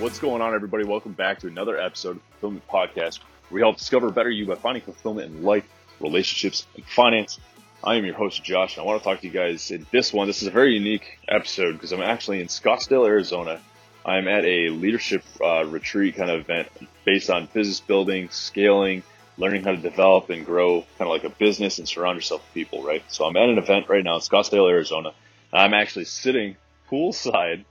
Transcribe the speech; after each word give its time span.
What's 0.00 0.18
going 0.18 0.40
on, 0.40 0.54
everybody? 0.54 0.84
Welcome 0.84 1.12
back 1.12 1.40
to 1.40 1.46
another 1.46 1.78
episode 1.78 2.12
of 2.12 2.16
the 2.16 2.22
Fulfillment 2.30 2.66
Podcast, 2.68 3.18
where 3.50 3.56
we 3.56 3.60
help 3.60 3.76
discover 3.76 4.10
better 4.10 4.30
you 4.30 4.46
by 4.46 4.54
finding 4.54 4.82
fulfillment 4.82 5.30
in 5.30 5.42
life, 5.42 5.64
relationships, 6.00 6.66
and 6.74 6.86
finance. 6.86 7.38
I 7.84 7.96
am 7.96 8.06
your 8.06 8.14
host, 8.14 8.42
Josh, 8.42 8.78
and 8.78 8.82
I 8.82 8.86
want 8.86 9.02
to 9.02 9.04
talk 9.04 9.20
to 9.20 9.26
you 9.26 9.32
guys 9.32 9.70
in 9.70 9.86
this 9.90 10.10
one. 10.10 10.26
This 10.26 10.40
is 10.40 10.48
a 10.48 10.52
very 10.52 10.72
unique 10.72 11.18
episode 11.28 11.72
because 11.72 11.92
I'm 11.92 12.00
actually 12.00 12.40
in 12.40 12.46
Scottsdale, 12.46 13.06
Arizona. 13.06 13.60
I'm 14.02 14.26
at 14.26 14.46
a 14.46 14.70
leadership 14.70 15.22
uh, 15.38 15.66
retreat 15.66 16.16
kind 16.16 16.30
of 16.30 16.40
event 16.40 16.68
based 17.04 17.28
on 17.28 17.50
business 17.52 17.80
building, 17.80 18.30
scaling, 18.30 19.02
learning 19.36 19.64
how 19.64 19.72
to 19.72 19.76
develop 19.76 20.30
and 20.30 20.46
grow 20.46 20.80
kind 20.96 21.02
of 21.02 21.08
like 21.08 21.24
a 21.24 21.36
business 21.36 21.78
and 21.78 21.86
surround 21.86 22.16
yourself 22.16 22.40
with 22.40 22.54
people, 22.54 22.82
right? 22.82 23.02
So 23.08 23.26
I'm 23.26 23.36
at 23.36 23.50
an 23.50 23.58
event 23.58 23.90
right 23.90 24.02
now 24.02 24.14
in 24.14 24.22
Scottsdale, 24.22 24.70
Arizona. 24.70 25.12
I'm 25.52 25.74
actually 25.74 26.06
sitting 26.06 26.56
poolside 26.90 27.66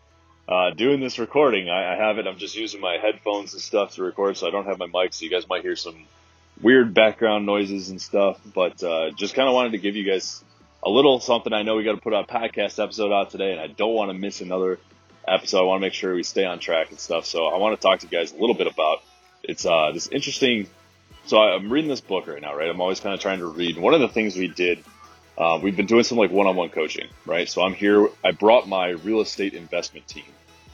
uh, 0.50 0.72
doing 0.72 1.00
this 1.00 1.20
recording. 1.20 1.70
I, 1.70 1.94
I 1.94 1.96
have 1.96 2.18
it. 2.18 2.26
I'm 2.26 2.40
just 2.40 2.56
using 2.56 2.82
my 2.82 2.98
headphones 2.98 3.54
and 3.54 3.62
stuff 3.62 3.94
to 3.96 4.04
record, 4.04 4.36
so 4.36 4.48
I 4.48 4.50
don't 4.50 4.66
have 4.66 4.80
my 4.80 4.88
mic, 4.88 5.14
so 5.14 5.24
you 5.24 5.30
guys 5.30 5.48
might 5.48 5.62
hear 5.62 5.76
some 5.76 6.08
weird 6.60 6.92
background 6.96 7.46
noises 7.46 7.90
and 7.90 8.02
stuff. 8.02 8.42
But 8.56 8.84
uh, 8.84 9.12
just 9.12 9.36
kind 9.36 9.48
of 9.48 9.54
wanted 9.54 9.74
to 9.74 9.78
give 9.78 9.96
you 9.96 10.04
guys 10.04 10.44
a 10.82 10.90
little 10.90 11.20
something. 11.20 11.54
I 11.54 11.62
know 11.62 11.76
we 11.76 11.84
got 11.84 11.94
to 11.94 12.02
put 12.02 12.14
a 12.14 12.24
podcast 12.24 12.84
episode 12.84 13.14
out 13.14 13.30
today, 13.30 13.52
and 13.52 13.62
I 13.62 13.68
don't 13.68 13.94
want 13.94 14.10
to 14.10 14.18
miss 14.18 14.42
another 14.42 14.80
episode. 15.28 15.60
I 15.60 15.64
want 15.66 15.82
to 15.82 15.86
make 15.86 15.94
sure 15.94 16.16
we 16.16 16.24
stay 16.24 16.46
on 16.46 16.58
track 16.58 16.90
and 16.90 17.00
stuff. 17.00 17.28
So 17.28 17.46
I 17.46 17.58
want 17.58 17.80
to 17.80 17.82
talk 17.82 18.00
to 18.00 18.08
you 18.08 18.12
guys 18.12 18.32
a 18.32 18.38
little 18.38 18.56
bit 18.56 18.66
about 18.66 19.04
it's 19.44 19.68
uh, 19.68 19.92
this 19.94 20.08
interesting. 20.08 20.68
So 21.28 21.38
I'm 21.38 21.72
reading 21.72 21.92
this 21.92 22.02
book 22.02 22.26
right 22.26 22.42
now, 22.42 22.56
right? 22.56 22.70
I'm 22.70 22.82
always 22.82 23.00
kind 23.00 23.14
of 23.14 23.22
trying 23.22 23.38
to 23.40 23.46
read. 23.46 23.78
One 23.78 23.94
of 23.94 24.00
the 24.00 24.10
things 24.10 24.36
we 24.36 24.48
did 24.48 24.84
uh, 25.38 25.60
we've 25.62 25.78
been 25.78 25.86
doing 25.86 26.04
some 26.04 26.18
like 26.18 26.32
one-on-one 26.32 26.70
coaching, 26.70 27.08
right? 27.28 27.48
So 27.48 27.62
I'm 27.62 27.76
here. 27.76 28.10
I 28.26 28.32
brought 28.32 28.68
my 28.68 28.90
real 28.90 29.22
estate 29.22 29.54
investment 29.54 30.08
team 30.08 30.26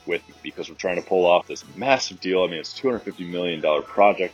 with 0.08 0.28
me 0.28 0.36
because 0.44 0.70
we're 0.70 0.75
trying 0.75 1.02
to 1.02 1.08
pull 1.08 1.25
off 1.25 1.48
this 1.48 1.64
massive 1.75 2.20
deal. 2.20 2.44
I 2.44 2.48
mean, 2.48 2.59
it's 2.59 2.73
250 2.73 3.25
million 3.25 3.61
dollar 3.61 3.81
project 3.81 4.34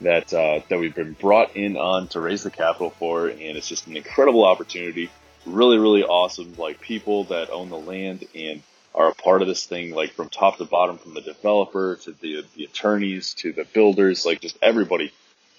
that 0.00 0.32
uh, 0.32 0.60
that 0.68 0.78
we've 0.78 0.94
been 0.94 1.12
brought 1.12 1.56
in 1.56 1.76
on 1.76 2.08
to 2.08 2.20
raise 2.20 2.42
the 2.42 2.50
capital 2.50 2.90
for, 2.90 3.28
and 3.28 3.40
it's 3.40 3.68
just 3.68 3.86
an 3.86 3.96
incredible 3.96 4.44
opportunity. 4.44 5.10
Really, 5.46 5.78
really 5.78 6.04
awesome. 6.04 6.54
Like 6.56 6.80
people 6.80 7.24
that 7.24 7.50
own 7.50 7.68
the 7.68 7.78
land 7.78 8.26
and 8.34 8.62
are 8.94 9.08
a 9.08 9.14
part 9.14 9.42
of 9.42 9.48
this 9.48 9.64
thing, 9.64 9.94
like 9.94 10.12
from 10.12 10.28
top 10.28 10.58
to 10.58 10.64
bottom, 10.64 10.98
from 10.98 11.14
the 11.14 11.20
developer 11.20 11.96
to 11.96 12.12
the 12.12 12.44
the 12.54 12.64
attorneys 12.64 13.34
to 13.34 13.52
the 13.52 13.64
builders, 13.64 14.26
like 14.26 14.40
just 14.40 14.58
everybody. 14.62 15.12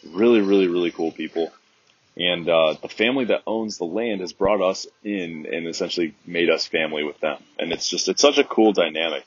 Really, 0.05 0.41
really, 0.41 0.67
really 0.67 0.91
cool 0.91 1.13
people 1.13 1.53
and 2.15 2.47
uh, 2.47 2.75
the 2.81 2.89
family 2.89 3.25
that 3.25 3.41
owns 3.47 3.77
the 3.77 3.85
land 3.85 4.21
has 4.21 4.33
brought 4.33 4.61
us 4.61 4.85
in 5.03 5.47
and 5.51 5.67
essentially 5.67 6.15
made 6.25 6.49
us 6.49 6.67
family 6.67 7.03
with 7.03 7.19
them. 7.19 7.41
And 7.57 7.71
it's 7.71 7.89
just 7.89 8.07
it's 8.07 8.21
such 8.21 8.37
a 8.37 8.43
cool 8.43 8.73
dynamic. 8.73 9.25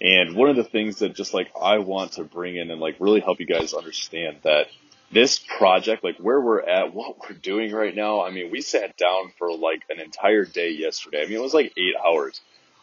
And 0.00 0.34
one 0.34 0.48
of 0.48 0.56
the 0.56 0.64
things 0.64 1.00
that 1.00 1.14
just 1.14 1.34
like 1.34 1.50
I 1.60 1.78
want 1.78 2.12
to 2.12 2.24
bring 2.24 2.56
in 2.56 2.70
and 2.70 2.80
like 2.80 2.96
really 3.00 3.20
help 3.20 3.40
you 3.40 3.46
guys 3.46 3.74
understand 3.74 4.38
that 4.42 4.66
this 5.12 5.38
project, 5.38 6.02
like 6.02 6.16
where 6.18 6.40
we're 6.40 6.62
at, 6.62 6.94
what 6.94 7.18
we're 7.18 7.36
doing 7.36 7.72
right 7.72 7.94
now. 7.94 8.22
I 8.24 8.30
mean, 8.30 8.50
we 8.50 8.60
sat 8.60 8.96
down 8.96 9.32
for 9.38 9.54
like 9.54 9.82
an 9.90 10.00
entire 10.00 10.44
day 10.44 10.70
yesterday. 10.70 11.22
I 11.22 11.26
mean, 11.26 11.34
it 11.34 11.42
was 11.42 11.54
like 11.54 11.72
eight 11.76 11.94
hours. 12.04 12.40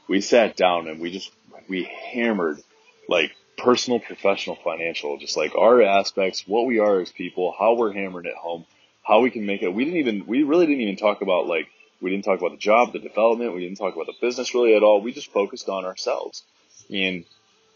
We 0.08 0.22
sat 0.22 0.56
down 0.56 0.88
and 0.88 1.00
we 1.00 1.12
just 1.12 1.32
we 1.68 1.90
hammered 2.12 2.62
like 3.10 3.32
personal, 3.58 4.00
professional, 4.00 4.58
financial, 4.64 5.18
just 5.18 5.36
like 5.36 5.56
our 5.56 5.82
aspects, 5.82 6.44
what 6.46 6.66
we 6.66 6.80
are 6.80 7.00
as 7.00 7.12
people, 7.12 7.56
how 7.58 7.74
we're 7.74 7.94
hammering 7.94 8.26
it 8.26 8.36
home 8.36 8.66
how 9.08 9.22
we 9.22 9.32
can 9.32 9.46
make 9.46 9.64
it. 9.64 9.74
We 9.74 9.86
didn't 9.86 10.00
even, 10.00 10.26
we 10.28 10.44
really 10.44 10.66
didn't 10.66 10.82
even 10.82 10.98
talk 10.98 11.22
about 11.22 11.48
like, 11.48 11.68
we 12.02 12.12
didn't 12.12 12.26
talk 12.26 12.40
about 12.40 12.52
the 12.52 12.58
job, 12.58 12.92
the 12.92 13.00
development. 13.00 13.56
We 13.56 13.62
didn't 13.62 13.78
talk 13.78 13.96
about 13.96 14.08
the 14.08 14.14
business 14.20 14.54
really 14.54 14.76
at 14.76 14.84
all. 14.84 15.02
We 15.02 15.14
just 15.14 15.32
focused 15.32 15.70
on 15.70 15.86
ourselves 15.86 16.44
and 16.90 17.26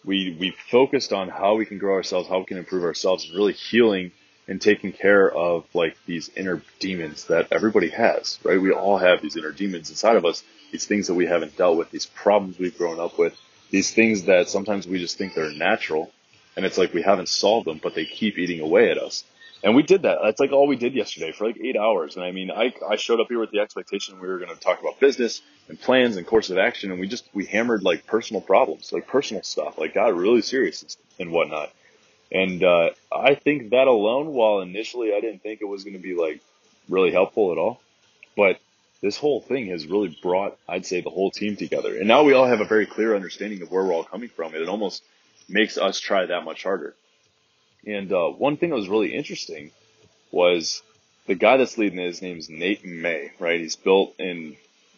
we, 0.03 0.35
we 0.39 0.55
focused 0.69 1.13
on 1.13 1.29
how 1.29 1.55
we 1.55 1.65
can 1.65 1.77
grow 1.77 1.93
ourselves, 1.93 2.27
how 2.27 2.39
we 2.39 2.45
can 2.45 2.57
improve 2.57 2.83
ourselves 2.83 3.31
really 3.33 3.53
healing 3.53 4.11
and 4.47 4.59
taking 4.61 4.91
care 4.91 5.29
of 5.29 5.65
like 5.73 5.95
these 6.05 6.29
inner 6.35 6.61
demons 6.79 7.25
that 7.25 7.47
everybody 7.51 7.89
has, 7.89 8.39
right? 8.43 8.59
We 8.59 8.71
all 8.71 8.97
have 8.97 9.21
these 9.21 9.37
inner 9.37 9.51
demons 9.51 9.89
inside 9.89 10.15
of 10.15 10.25
us, 10.25 10.43
these 10.71 10.85
things 10.85 11.07
that 11.07 11.13
we 11.13 11.27
haven't 11.27 11.55
dealt 11.55 11.77
with, 11.77 11.91
these 11.91 12.07
problems 12.07 12.57
we've 12.57 12.77
grown 12.77 12.99
up 12.99 13.17
with, 13.19 13.37
these 13.69 13.93
things 13.93 14.23
that 14.23 14.49
sometimes 14.49 14.87
we 14.87 14.99
just 14.99 15.17
think 15.17 15.35
they're 15.35 15.51
natural 15.51 16.11
and 16.55 16.65
it's 16.65 16.77
like 16.77 16.93
we 16.93 17.01
haven't 17.01 17.29
solved 17.29 17.67
them, 17.67 17.79
but 17.81 17.95
they 17.95 18.05
keep 18.05 18.37
eating 18.37 18.59
away 18.59 18.91
at 18.91 18.97
us. 18.97 19.23
And 19.63 19.75
we 19.75 19.83
did 19.83 20.03
that. 20.03 20.19
That's 20.23 20.39
like 20.39 20.51
all 20.51 20.67
we 20.67 20.75
did 20.75 20.93
yesterday 20.93 21.31
for 21.31 21.45
like 21.45 21.57
eight 21.61 21.77
hours. 21.77 22.15
And 22.15 22.25
I 22.25 22.31
mean, 22.31 22.49
I, 22.49 22.73
I 22.89 22.95
showed 22.95 23.19
up 23.19 23.27
here 23.29 23.39
with 23.39 23.51
the 23.51 23.59
expectation 23.59 24.19
we 24.19 24.27
were 24.27 24.39
going 24.39 24.53
to 24.53 24.59
talk 24.59 24.79
about 24.81 24.99
business 24.99 25.41
and 25.69 25.79
plans 25.79 26.17
and 26.17 26.25
course 26.25 26.49
of 26.49 26.57
action. 26.57 26.91
And 26.91 26.99
we 26.99 27.07
just, 27.07 27.29
we 27.33 27.45
hammered 27.45 27.83
like 27.83 28.07
personal 28.07 28.41
problems, 28.41 28.91
like 28.91 29.07
personal 29.07 29.43
stuff, 29.43 29.77
like 29.77 29.93
got 29.93 30.15
really 30.15 30.41
serious 30.41 30.97
and 31.19 31.31
whatnot. 31.31 31.71
And, 32.31 32.63
uh, 32.63 32.89
I 33.11 33.35
think 33.35 33.71
that 33.71 33.87
alone, 33.87 34.27
while 34.33 34.61
initially 34.61 35.13
I 35.13 35.19
didn't 35.19 35.43
think 35.43 35.61
it 35.61 35.65
was 35.65 35.83
going 35.83 35.95
to 35.95 36.01
be 36.01 36.15
like 36.15 36.41
really 36.89 37.11
helpful 37.11 37.51
at 37.51 37.57
all, 37.57 37.81
but 38.35 38.59
this 39.01 39.17
whole 39.17 39.41
thing 39.41 39.67
has 39.67 39.85
really 39.85 40.17
brought, 40.21 40.57
I'd 40.67 40.85
say, 40.85 41.01
the 41.01 41.09
whole 41.09 41.31
team 41.31 41.55
together. 41.55 41.97
And 41.97 42.07
now 42.07 42.23
we 42.23 42.33
all 42.33 42.45
have 42.45 42.61
a 42.61 42.65
very 42.65 42.85
clear 42.85 43.15
understanding 43.15 43.61
of 43.61 43.71
where 43.71 43.83
we're 43.83 43.93
all 43.93 44.03
coming 44.03 44.29
from. 44.29 44.53
And 44.53 44.61
it 44.61 44.69
almost 44.69 45.03
makes 45.49 45.77
us 45.77 45.99
try 45.99 46.25
that 46.25 46.45
much 46.45 46.63
harder. 46.63 46.95
And 47.85 48.11
uh, 48.11 48.29
one 48.29 48.57
thing 48.57 48.69
that 48.69 48.75
was 48.75 48.89
really 48.89 49.13
interesting 49.13 49.71
was 50.31 50.81
the 51.27 51.35
guy 51.35 51.57
that's 51.57 51.77
leading 51.77 51.99
it, 51.99 52.07
his 52.07 52.21
name 52.21 52.37
is 52.37 52.49
Nate 52.49 52.85
May, 52.85 53.31
right? 53.39 53.59
He's 53.59 53.75
built 53.75 54.13
and 54.19 54.55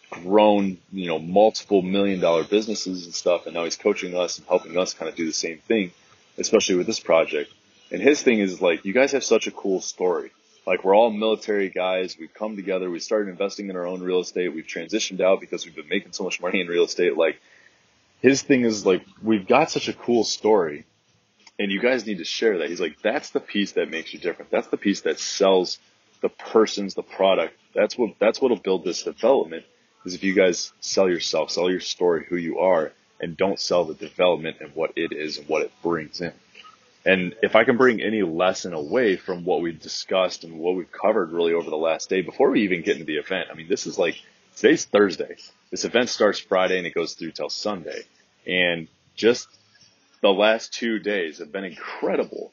grown, 0.09 0.77
you 0.91 1.07
know, 1.07 1.19
multiple 1.19 1.81
million 1.81 2.19
dollar 2.19 2.43
businesses 2.43 3.05
and 3.05 3.13
stuff, 3.13 3.45
and 3.45 3.55
now 3.55 3.63
he's 3.63 3.77
coaching 3.77 4.15
us 4.15 4.37
and 4.37 4.47
helping 4.47 4.77
us 4.77 4.93
kind 4.93 5.09
of 5.09 5.15
do 5.15 5.25
the 5.25 5.33
same 5.33 5.57
thing, 5.59 5.91
especially 6.37 6.75
with 6.75 6.87
this 6.87 6.99
project. 6.99 7.51
And 7.91 8.01
his 8.01 8.21
thing 8.21 8.39
is 8.39 8.61
like, 8.61 8.85
you 8.85 8.93
guys 8.93 9.11
have 9.11 9.23
such 9.23 9.47
a 9.47 9.51
cool 9.51 9.81
story. 9.81 10.31
Like 10.65 10.83
we're 10.83 10.95
all 10.95 11.11
military 11.11 11.69
guys. 11.69 12.17
We've 12.17 12.33
come 12.33 12.55
together. 12.55 12.89
We 12.89 12.99
started 12.99 13.29
investing 13.29 13.69
in 13.69 13.75
our 13.75 13.85
own 13.85 14.01
real 14.01 14.21
estate. 14.21 14.49
We've 14.49 14.65
transitioned 14.65 15.19
out 15.19 15.41
because 15.41 15.65
we've 15.65 15.75
been 15.75 15.89
making 15.89 16.13
so 16.13 16.23
much 16.23 16.41
money 16.41 16.61
in 16.61 16.67
real 16.67 16.85
estate. 16.85 17.17
Like 17.17 17.39
his 18.21 18.41
thing 18.41 18.61
is 18.61 18.85
like, 18.85 19.05
we've 19.21 19.47
got 19.47 19.71
such 19.71 19.89
a 19.89 19.93
cool 19.93 20.23
story 20.23 20.85
and 21.59 21.71
you 21.71 21.79
guys 21.79 22.05
need 22.05 22.17
to 22.17 22.25
share 22.25 22.59
that. 22.59 22.69
He's 22.69 22.81
like, 22.81 23.01
that's 23.01 23.29
the 23.29 23.39
piece 23.39 23.73
that 23.73 23.89
makes 23.89 24.13
you 24.13 24.19
different. 24.19 24.51
That's 24.51 24.67
the 24.67 24.77
piece 24.77 25.01
that 25.01 25.19
sells 25.19 25.79
the 26.21 26.29
person's 26.29 26.95
the 26.95 27.03
product. 27.03 27.55
That's 27.75 27.97
what 27.97 28.15
that's 28.19 28.41
what'll 28.41 28.57
build 28.57 28.83
this 28.83 29.03
development. 29.03 29.65
Is 30.05 30.15
if 30.15 30.23
you 30.23 30.33
guys 30.33 30.73
sell 30.79 31.09
yourself, 31.09 31.51
sell 31.51 31.69
your 31.69 31.79
story, 31.79 32.25
who 32.27 32.35
you 32.35 32.59
are, 32.59 32.91
and 33.19 33.37
don't 33.37 33.59
sell 33.59 33.85
the 33.85 33.93
development 33.93 34.57
and 34.59 34.75
what 34.75 34.93
it 34.95 35.13
is 35.13 35.37
and 35.37 35.47
what 35.47 35.61
it 35.61 35.71
brings 35.81 36.19
in. 36.19 36.33
And 37.05 37.35
if 37.41 37.55
I 37.55 37.63
can 37.63 37.77
bring 37.77 38.01
any 38.01 38.21
lesson 38.21 38.73
away 38.73 39.17
from 39.17 39.43
what 39.43 39.61
we've 39.61 39.79
discussed 39.79 40.43
and 40.43 40.57
what 40.57 40.75
we've 40.75 40.91
covered 40.91 41.31
really 41.31 41.53
over 41.53 41.69
the 41.69 41.77
last 41.77 42.09
day 42.09 42.21
before 42.21 42.49
we 42.49 42.63
even 42.63 42.81
get 42.81 42.93
into 42.93 43.05
the 43.05 43.17
event, 43.17 43.49
I 43.51 43.55
mean, 43.55 43.67
this 43.67 43.87
is 43.87 43.97
like 43.97 44.21
today's 44.55 44.85
Thursday. 44.85 45.35
This 45.69 45.83
event 45.83 46.09
starts 46.09 46.39
Friday 46.39 46.77
and 46.77 46.87
it 46.87 46.93
goes 46.93 47.13
through 47.13 47.31
till 47.31 47.49
Sunday. 47.49 48.03
And 48.47 48.87
just 49.15 49.47
the 50.23 50.33
last 50.33 50.73
two 50.73 50.99
days 50.99 51.39
have 51.39 51.51
been 51.51 51.65
incredible. 51.65 52.51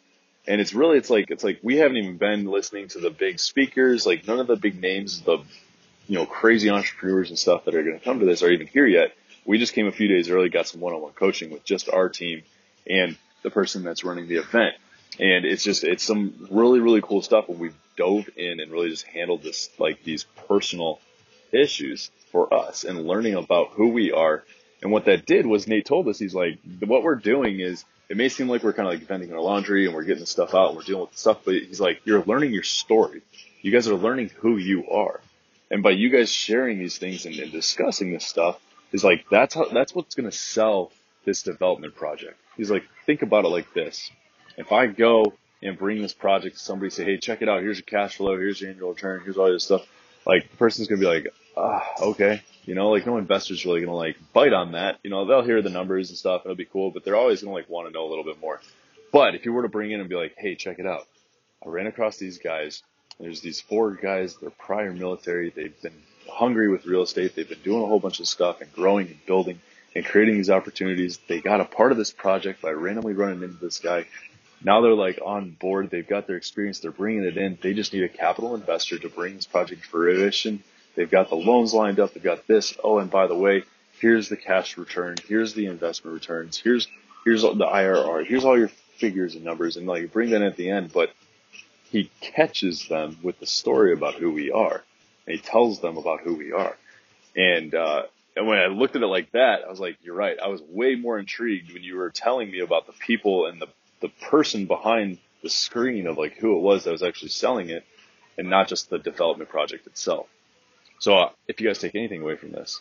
And 0.48 0.60
it's 0.60 0.75
really, 0.75 0.98
it's 0.98 1.08
like, 1.08 1.31
it's 1.31 1.44
like 1.44 1.60
we 1.62 1.76
haven't 1.76 1.98
even 1.98 2.16
been 2.16 2.44
listening 2.44 2.88
to 2.88 2.98
the 2.98 3.10
big 3.10 3.38
speakers, 3.38 4.04
like 4.04 4.26
none 4.26 4.41
of 4.41 4.48
the 4.48 4.56
big 4.56 4.81
names, 4.81 5.20
the, 5.20 5.38
you 6.09 6.19
know, 6.19 6.26
crazy 6.26 6.69
entrepreneurs 6.69 7.30
and 7.30 7.38
stuff 7.38 7.64
that 7.64 7.76
are 7.76 7.84
going 7.84 7.97
to 7.97 8.04
come 8.04 8.19
to 8.19 8.26
this 8.26 8.42
are 8.42 8.50
even 8.50 8.66
here 8.66 8.86
yet. 8.86 9.12
We 9.47 9.59
just 9.59 9.72
came 9.72 9.86
a 9.86 9.92
few 9.92 10.09
days 10.09 10.28
early, 10.28 10.48
got 10.48 10.66
some 10.66 10.80
one-on-one 10.80 11.12
coaching 11.12 11.50
with 11.50 11.64
just 11.64 11.88
our 11.88 12.09
team 12.09 12.42
and 12.88 13.16
the 13.42 13.50
person 13.50 13.84
that's 13.84 14.03
running 14.03 14.26
the 14.26 14.38
event. 14.38 14.75
And 15.21 15.44
it's 15.44 15.62
just, 15.62 15.84
it's 15.84 16.03
some 16.03 16.48
really, 16.50 16.80
really 16.80 17.00
cool 17.00 17.22
stuff 17.22 17.48
when 17.48 17.60
we've 17.60 17.77
dove 17.97 18.28
in 18.36 18.59
and 18.59 18.72
really 18.72 18.91
just 18.91 19.06
handled 19.06 19.44
this, 19.44 19.71
like 19.78 20.03
these 20.03 20.24
personal 20.48 20.98
issues 21.53 22.10
for 22.33 22.53
us 22.53 22.83
and 22.83 23.06
learning 23.06 23.34
about 23.34 23.71
who 23.74 23.91
we 23.91 24.10
are 24.10 24.42
and 24.82 24.92
what 24.92 25.04
that 25.06 25.27
did 25.27 25.47
was 25.47 25.66
Nate 25.66 25.84
told 25.84 26.09
us, 26.09 26.18
he's 26.18 26.34
like, 26.34 26.59
what 26.80 27.03
we're 27.03 27.16
doing 27.16 27.60
is, 27.60 27.84
it 28.09 28.16
may 28.16 28.28
seem 28.28 28.48
like 28.48 28.65
we're 28.65 28.72
kind 28.72 28.88
of 28.88 28.94
like 28.94 29.06
vending 29.06 29.32
our 29.32 29.41
laundry 29.41 29.86
and 29.86 29.94
we're 29.94 30.03
getting 30.03 30.21
the 30.21 30.27
stuff 30.27 30.54
out 30.54 30.68
and 30.68 30.77
we're 30.77 30.82
dealing 30.82 31.03
with 31.03 31.12
the 31.12 31.18
stuff, 31.18 31.42
but 31.44 31.54
he's 31.54 31.80
like, 31.80 32.00
you're 32.04 32.24
learning 32.24 32.53
your 32.53 32.65
story. 32.65 33.22
You 33.62 33.71
guys 33.71 33.86
are 33.88 33.94
learning 33.94 34.30
who 34.38 34.56
you 34.56 34.88
are. 34.91 35.21
And 35.71 35.82
by 35.82 35.91
you 35.91 36.10
guys 36.10 36.30
sharing 36.32 36.78
these 36.78 36.98
things 36.98 37.27
and, 37.27 37.36
and 37.36 37.53
discussing 37.53 38.12
this 38.12 38.27
stuff, 38.27 38.59
is 38.92 39.04
like, 39.04 39.27
that's 39.30 39.54
how, 39.54 39.66
that's 39.66 39.94
what's 39.94 40.16
going 40.16 40.28
to 40.28 40.36
sell 40.36 40.91
this 41.24 41.42
development 41.42 41.94
project. 41.94 42.36
He's 42.56 42.71
like, 42.71 42.82
think 43.06 43.22
about 43.22 43.44
it 43.44 43.48
like 43.48 43.72
this. 43.72 44.10
If 44.56 44.72
I 44.72 44.86
go 44.86 45.34
and 45.62 45.78
bring 45.78 46.03
this 46.03 46.12
project 46.12 46.56
to 46.56 46.62
somebody, 46.62 46.91
say, 46.91 47.04
hey, 47.04 47.18
check 47.18 47.42
it 47.42 47.48
out. 47.48 47.62
Here's 47.62 47.78
your 47.78 47.84
cash 47.84 48.16
flow. 48.16 48.36
Here's 48.36 48.60
your 48.60 48.71
annual 48.71 48.91
return. 48.91 49.21
Here's 49.22 49.36
all 49.36 49.53
this 49.53 49.65
stuff. 49.65 49.86
Like 50.27 50.50
the 50.50 50.56
person's 50.56 50.88
going 50.88 51.00
to 51.00 51.06
be 51.06 51.12
like, 51.12 51.28
ah, 51.56 51.86
okay. 52.03 52.42
You 52.70 52.76
know, 52.76 52.90
like 52.90 53.04
no 53.04 53.18
investor's 53.18 53.66
really 53.66 53.80
gonna 53.80 53.96
like 53.96 54.16
bite 54.32 54.52
on 54.52 54.72
that. 54.72 55.00
You 55.02 55.10
know, 55.10 55.24
they'll 55.26 55.42
hear 55.42 55.60
the 55.60 55.70
numbers 55.70 56.10
and 56.10 56.16
stuff, 56.16 56.42
and 56.42 56.52
it'll 56.52 56.56
be 56.56 56.66
cool, 56.66 56.92
but 56.92 57.04
they're 57.04 57.16
always 57.16 57.42
gonna 57.42 57.52
like 57.52 57.68
want 57.68 57.88
to 57.88 57.92
know 57.92 58.06
a 58.06 58.10
little 58.10 58.22
bit 58.22 58.40
more. 58.40 58.60
But 59.12 59.34
if 59.34 59.44
you 59.44 59.52
were 59.52 59.62
to 59.62 59.68
bring 59.68 59.90
in 59.90 59.98
and 59.98 60.08
be 60.08 60.14
like, 60.14 60.36
hey, 60.38 60.54
check 60.54 60.78
it 60.78 60.86
out. 60.86 61.08
I 61.66 61.68
ran 61.68 61.88
across 61.88 62.16
these 62.18 62.38
guys. 62.38 62.84
There's 63.18 63.40
these 63.40 63.60
four 63.60 63.96
guys. 63.96 64.36
They're 64.36 64.50
prior 64.50 64.92
military. 64.92 65.50
They've 65.50 65.82
been 65.82 66.00
hungry 66.28 66.70
with 66.70 66.86
real 66.86 67.02
estate. 67.02 67.34
They've 67.34 67.48
been 67.48 67.58
doing 67.64 67.82
a 67.82 67.86
whole 67.86 67.98
bunch 67.98 68.20
of 68.20 68.28
stuff 68.28 68.60
and 68.60 68.72
growing 68.72 69.08
and 69.08 69.26
building. 69.26 69.60
and 69.96 70.04
creating 70.04 70.36
these 70.36 70.50
opportunities. 70.50 71.18
They 71.26 71.40
got 71.40 71.60
a 71.60 71.64
part 71.64 71.90
of 71.90 71.98
this 71.98 72.12
project 72.12 72.62
by 72.62 72.70
randomly 72.70 73.14
running 73.14 73.42
into 73.42 73.56
this 73.56 73.80
guy. 73.80 74.06
Now 74.62 74.80
they're 74.80 74.94
like 74.94 75.18
on 75.24 75.50
board. 75.50 75.90
They've 75.90 76.06
got 76.06 76.28
their 76.28 76.36
experience. 76.36 76.78
They're 76.78 76.92
bringing 76.92 77.24
it 77.24 77.36
in. 77.36 77.58
They 77.60 77.74
just 77.74 77.92
need 77.92 78.04
a 78.04 78.08
capital 78.08 78.54
investor 78.54 78.98
to 78.98 79.08
bring 79.08 79.34
this 79.34 79.46
project 79.46 79.82
to 79.82 79.88
fruition. 79.88 80.62
They've 80.95 81.10
got 81.10 81.28
the 81.28 81.37
loans 81.37 81.72
lined 81.72 82.01
up. 82.01 82.15
They've 82.15 82.22
got 82.22 82.47
this. 82.47 82.77
Oh, 82.83 82.98
and 82.98 83.10
by 83.10 83.27
the 83.27 83.37
way, 83.37 83.65
here's 84.01 84.28
the 84.28 84.37
cash 84.37 84.77
return. 84.77 85.16
Here's 85.28 85.54
the 85.54 85.66
investment 85.66 86.15
returns. 86.15 86.59
Here's, 86.59 86.89
here's 87.25 87.42
the 87.42 87.54
IRR. 87.54 88.27
Here's 88.27 88.45
all 88.45 88.59
your 88.59 88.71
figures 88.97 89.34
and 89.34 89.45
numbers 89.45 89.77
and 89.77 89.87
like 89.87 90.13
bring 90.13 90.31
that 90.31 90.37
in 90.37 90.42
at 90.42 90.57
the 90.57 90.71
end. 90.71 90.92
But 90.92 91.13
he 91.91 92.10
catches 92.21 92.89
them 92.89 93.19
with 93.22 93.39
the 93.41 93.47
story 93.47 93.92
about 93.92 94.15
who 94.15 94.33
we 94.33 94.51
are. 94.51 94.83
And 95.27 95.37
he 95.37 95.39
tells 95.39 95.81
them 95.81 95.97
about 95.97 96.21
who 96.21 96.34
we 96.34 96.53
are. 96.53 96.77
And, 97.37 97.75
uh, 97.75 98.03
and 98.37 98.47
when 98.47 98.59
I 98.59 98.66
looked 98.66 98.97
at 98.97 99.03
it 99.03 99.07
like 99.07 99.33
that, 99.33 99.63
I 99.66 99.71
was 99.71 99.81
like, 99.81 99.97
you're 100.03 100.15
right. 100.15 100.39
I 100.42 100.48
was 100.48 100.63
way 100.63 100.95
more 100.95 101.19
intrigued 101.19 101.72
when 101.72 101.83
you 101.83 101.97
were 101.97 102.10
telling 102.10 102.51
me 102.51 102.60
about 102.60 102.87
the 102.87 102.92
people 102.92 103.47
and 103.47 103.60
the, 103.60 103.69
the 104.01 104.09
person 104.09 104.66
behind 104.66 105.19
the 105.42 105.51
screen 105.51 106.07
of 106.07 106.19
like 106.19 106.37
who 106.37 106.57
it 106.57 106.60
was 106.60 106.84
that 106.84 106.91
was 106.91 107.03
actually 107.03 107.31
selling 107.31 107.71
it 107.71 107.84
and 108.39 108.48
not 108.48 108.69
just 108.69 108.91
the 108.91 108.98
development 108.98 109.51
project 109.51 109.87
itself. 109.87 110.27
So 111.00 111.16
uh, 111.16 111.30
if 111.48 111.60
you 111.60 111.66
guys 111.66 111.78
take 111.78 111.94
anything 111.94 112.22
away 112.22 112.36
from 112.36 112.52
this, 112.52 112.80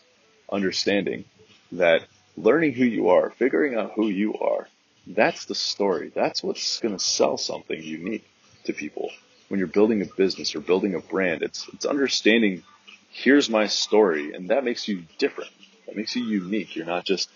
understanding 0.51 1.25
that 1.71 2.04
learning 2.38 2.74
who 2.74 2.83
you 2.86 3.10
are, 3.10 3.31
figuring 3.31 3.75
out 3.75 3.94
who 3.95 4.10
you 4.10 4.36
are, 4.36 4.68
that's 5.07 5.45
the 5.45 5.56
story. 5.56 6.12
That's 6.13 6.44
what's 6.44 6.80
going 6.81 6.95
to 6.95 7.04
sell 7.04 7.38
something 7.38 7.81
unique 7.81 8.27
to 8.66 8.74
people. 8.74 9.10
When 9.48 9.57
you're 9.57 9.68
building 9.68 10.01
a 10.01 10.06
business 10.06 10.54
or 10.54 10.60
building 10.60 10.95
a 10.95 11.00
brand, 11.00 11.42
it's, 11.42 11.68
it's 11.74 11.86
understanding 11.86 12.63
here's 13.10 13.50
my 13.50 13.68
story 13.68 14.33
and 14.33 14.50
that 14.50 14.63
makes 14.63 14.88
you 14.88 15.06
different. 15.18 15.51
That 15.88 15.95
makes 15.95 16.15
you 16.15 16.24
unique. 16.24 16.75
You're 16.75 16.86
not 16.86 17.06
just, 17.06 17.30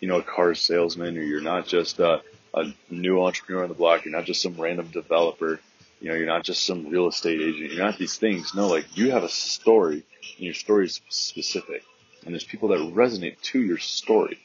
you 0.00 0.08
know, 0.08 0.18
a 0.18 0.22
car 0.22 0.54
salesman 0.54 1.16
or 1.16 1.22
you're 1.22 1.40
not 1.40 1.66
just 1.66 1.98
a, 1.98 2.20
a 2.54 2.72
new 2.90 3.22
entrepreneur 3.22 3.62
on 3.62 3.68
the 3.70 3.74
block. 3.74 4.04
You're 4.04 4.14
not 4.14 4.26
just 4.26 4.42
some 4.42 4.60
random 4.60 4.88
developer. 4.88 5.60
You 6.00 6.10
know, 6.10 6.14
you're 6.14 6.26
not 6.26 6.44
just 6.44 6.66
some 6.66 6.88
real 6.88 7.08
estate 7.08 7.40
agent. 7.40 7.72
You're 7.72 7.84
not 7.84 7.98
these 7.98 8.16
things. 8.16 8.54
No, 8.54 8.68
like 8.68 8.96
you 8.96 9.10
have 9.12 9.24
a 9.24 9.28
story 9.28 10.04
and 10.36 10.44
your 10.44 10.54
story 10.54 10.86
is 10.86 11.00
specific 11.08 11.82
and 12.24 12.34
there's 12.34 12.44
people 12.44 12.68
that 12.68 12.80
resonate 12.80 13.40
to 13.40 13.62
your 13.62 13.78
story. 13.78 14.38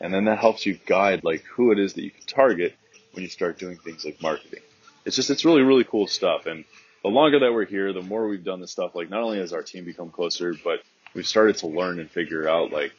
And 0.00 0.12
then 0.12 0.26
that 0.26 0.38
helps 0.38 0.66
you 0.66 0.78
guide 0.86 1.24
like 1.24 1.44
who 1.44 1.72
it 1.72 1.78
is 1.78 1.94
that 1.94 2.02
you 2.02 2.10
can 2.10 2.26
target 2.26 2.74
when 3.12 3.22
you 3.22 3.28
start 3.30 3.58
doing 3.58 3.78
things 3.78 4.04
like 4.04 4.20
marketing. 4.20 4.60
It's 5.04 5.16
just, 5.16 5.30
it's 5.30 5.44
really, 5.44 5.62
really 5.62 5.84
cool 5.84 6.06
stuff. 6.06 6.46
And 6.46 6.64
the 7.02 7.08
longer 7.08 7.38
that 7.40 7.52
we're 7.52 7.64
here, 7.64 7.92
the 7.92 8.02
more 8.02 8.28
we've 8.28 8.44
done 8.44 8.60
this 8.60 8.72
stuff, 8.72 8.94
like 8.94 9.08
not 9.08 9.22
only 9.22 9.38
has 9.38 9.52
our 9.52 9.62
team 9.62 9.84
become 9.84 10.10
closer, 10.10 10.54
but 10.62 10.80
we've 11.14 11.26
started 11.26 11.56
to 11.58 11.68
learn 11.68 12.00
and 12.00 12.10
figure 12.10 12.48
out 12.48 12.70
like, 12.72 12.92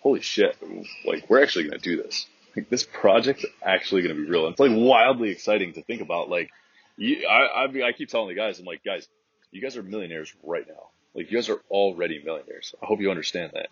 holy 0.00 0.20
shit, 0.20 0.56
like 1.04 1.28
we're 1.28 1.42
actually 1.42 1.64
going 1.64 1.78
to 1.78 1.84
do 1.84 2.02
this. 2.02 2.26
Like 2.56 2.68
this 2.68 2.84
project's 2.84 3.44
actually 3.62 4.02
going 4.02 4.16
to 4.16 4.22
be 4.22 4.28
real. 4.28 4.46
And 4.46 4.52
it's 4.52 4.60
like 4.60 4.72
wildly 4.72 5.30
exciting 5.30 5.74
to 5.74 5.82
think 5.82 6.00
about. 6.00 6.28
Like, 6.28 6.50
you, 7.00 7.26
I, 7.26 7.64
I, 7.64 7.88
I 7.88 7.92
keep 7.92 8.10
telling 8.10 8.28
the 8.28 8.34
guys, 8.34 8.58
I'm 8.58 8.66
like, 8.66 8.84
guys, 8.84 9.08
you 9.50 9.60
guys 9.62 9.76
are 9.76 9.82
millionaires 9.82 10.32
right 10.42 10.66
now. 10.68 10.88
Like 11.14 11.30
you 11.30 11.38
guys 11.38 11.48
are 11.48 11.60
already 11.70 12.22
millionaires. 12.22 12.74
I 12.80 12.86
hope 12.86 13.00
you 13.00 13.10
understand 13.10 13.52
that. 13.54 13.68